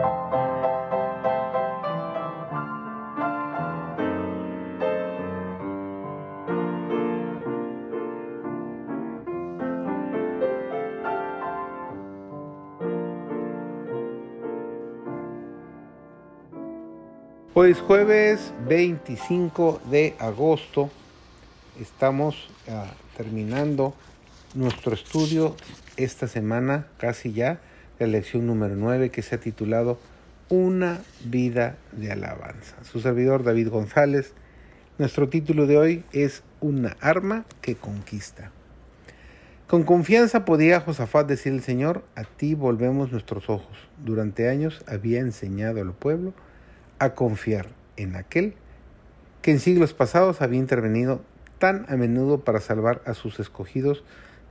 [0.00, 0.04] Hoy
[17.72, 20.90] es jueves 25 de agosto.
[21.80, 22.86] Estamos ah,
[23.16, 23.94] terminando
[24.54, 25.56] nuestro estudio
[25.96, 27.60] esta semana, casi ya,
[27.98, 29.98] la lección número 9 que se ha titulado
[30.48, 32.76] Una vida de alabanza.
[32.84, 34.32] Su servidor David González.
[34.98, 38.50] Nuestro título de hoy es Una arma que conquista.
[39.66, 43.76] Con confianza podía Josafat decir el Señor, a ti volvemos nuestros ojos.
[44.02, 46.32] Durante años había enseñado al pueblo
[46.98, 48.54] a confiar en aquel
[49.42, 51.20] que en siglos pasados había intervenido
[51.58, 54.04] tan a menudo para salvar a sus escogidos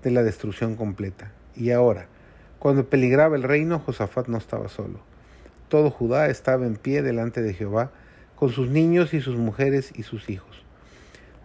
[0.03, 1.31] de la destrucción completa.
[1.55, 2.07] Y ahora,
[2.59, 4.99] cuando peligraba el reino, Josafat no estaba solo.
[5.69, 7.91] Todo Judá estaba en pie delante de Jehová,
[8.35, 10.63] con sus niños y sus mujeres y sus hijos.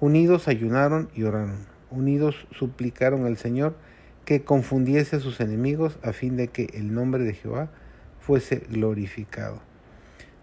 [0.01, 1.67] Unidos ayunaron y oraron.
[1.91, 3.75] Unidos suplicaron al Señor
[4.25, 7.69] que confundiese a sus enemigos a fin de que el nombre de Jehová
[8.21, 9.61] fuese glorificado.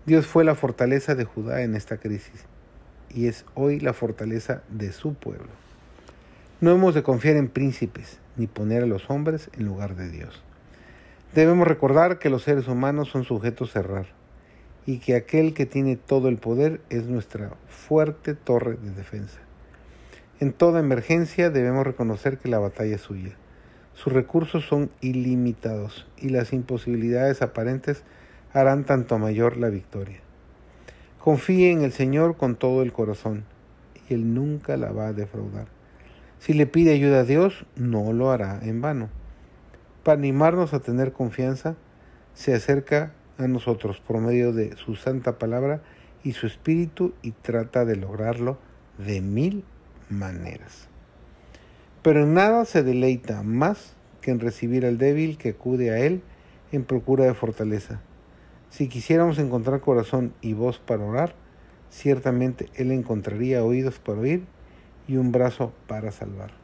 [0.05, 2.45] Dios fue la fortaleza de Judá en esta crisis
[3.09, 5.49] y es hoy la fortaleza de su pueblo.
[6.61, 10.43] No hemos de confiar en príncipes ni poner a los hombres en lugar de Dios.
[11.35, 14.07] Debemos recordar que los seres humanos son sujetos a errar
[14.87, 19.39] y que aquel que tiene todo el poder es nuestra fuerte torre de defensa.
[20.39, 23.35] En toda emergencia debemos reconocer que la batalla es suya.
[23.93, 28.03] Sus recursos son ilimitados y las imposibilidades aparentes
[28.51, 30.21] harán tanto mayor la victoria.
[31.19, 33.43] Confíe en el Señor con todo el corazón
[34.09, 35.67] y Él nunca la va a defraudar.
[36.39, 39.18] Si le pide ayuda a Dios, no lo hará en vano.
[40.09, 41.75] Para animarnos a tener confianza,
[42.33, 45.83] se acerca a nosotros por medio de su santa palabra
[46.23, 48.57] y su espíritu y trata de lograrlo
[48.97, 49.63] de mil
[50.09, 50.87] maneras.
[52.01, 56.23] Pero en nada se deleita más que en recibir al débil que acude a Él
[56.71, 58.01] en procura de fortaleza.
[58.71, 61.35] Si quisiéramos encontrar corazón y voz para orar,
[61.91, 64.47] ciertamente Él encontraría oídos para oír
[65.07, 66.58] y un brazo para salvar.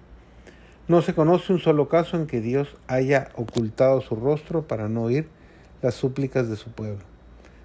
[0.87, 5.03] No se conoce un solo caso en que Dios haya ocultado su rostro para no
[5.03, 5.27] oír
[5.81, 7.03] las súplicas de su pueblo.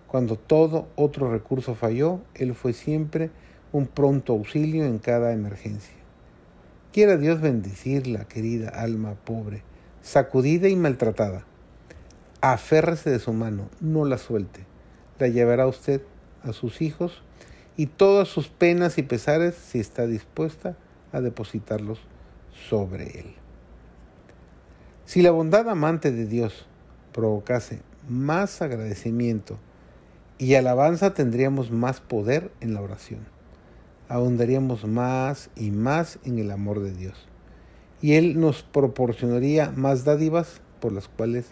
[0.07, 3.31] Cuando todo otro recurso falló, Él fue siempre
[3.73, 5.95] un pronto auxilio en cada emergencia.
[6.93, 9.63] Quiera Dios bendecirla, querida alma pobre,
[10.03, 11.45] sacudida y maltratada
[12.41, 14.65] aférrese de su mano, no la suelte.
[15.19, 16.03] La llevará usted
[16.43, 17.23] a sus hijos
[17.77, 20.77] y todas sus penas y pesares si está dispuesta
[21.13, 21.99] a depositarlos
[22.69, 23.35] sobre él.
[25.05, 26.67] Si la bondad amante de Dios
[27.13, 29.59] provocase más agradecimiento
[30.39, 33.21] y alabanza, tendríamos más poder en la oración.
[34.09, 37.27] Ahondaríamos más y más en el amor de Dios.
[38.01, 41.47] Y Él nos proporcionaría más dádivas por las cuales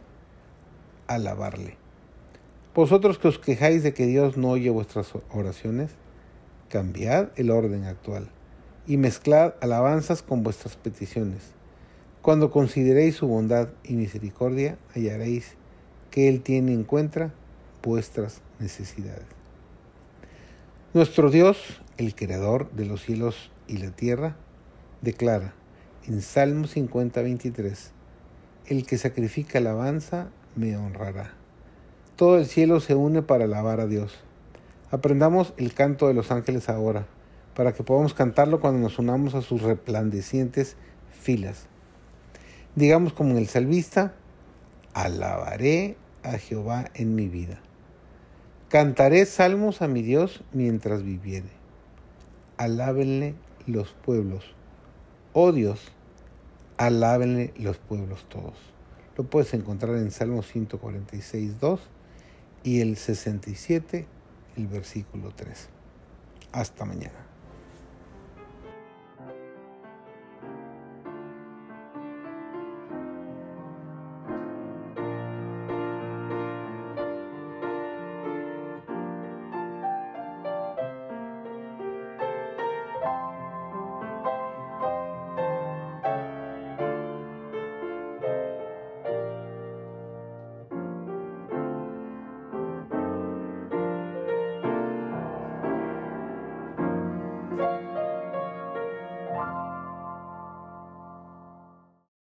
[1.06, 1.76] alabarle.
[2.74, 5.90] Vosotros que os quejáis de que Dios no oye vuestras oraciones,
[6.68, 8.30] cambiad el orden actual
[8.88, 11.52] y mezclad alabanzas con vuestras peticiones.
[12.22, 15.54] Cuando consideréis su bondad y misericordia, hallaréis
[16.10, 17.32] que Él tiene en cuenta
[17.82, 19.26] vuestras necesidades.
[20.94, 24.36] Nuestro Dios, el Creador de los cielos y la tierra,
[25.02, 25.52] declara
[26.06, 27.92] en Salmo 50, 23,
[28.66, 31.34] el que sacrifica alabanza me honrará.
[32.16, 34.14] Todo el cielo se une para alabar a Dios.
[34.90, 37.06] Aprendamos el canto de los ángeles ahora,
[37.58, 40.76] para que podamos cantarlo cuando nos unamos a sus resplandecientes
[41.10, 41.66] filas.
[42.76, 44.14] Digamos como en el salvista,
[44.94, 47.58] alabaré a Jehová en mi vida.
[48.68, 51.48] Cantaré salmos a mi Dios mientras viviere.
[52.58, 53.34] Alábenle
[53.66, 54.54] los pueblos.
[55.32, 55.80] Oh Dios,
[56.76, 58.54] alábenle los pueblos todos.
[59.16, 61.80] Lo puedes encontrar en Salmo 146, 2
[62.62, 64.06] y el 67,
[64.56, 65.70] el versículo 3.
[66.52, 67.28] Hasta mañana.